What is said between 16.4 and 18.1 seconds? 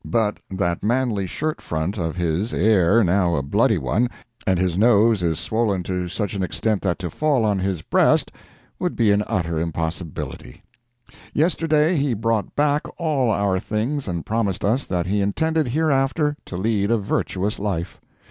to lead a virtuous life.